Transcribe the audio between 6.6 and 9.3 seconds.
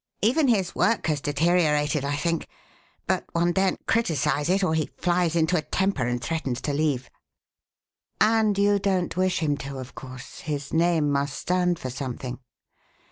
to leave." "And you don't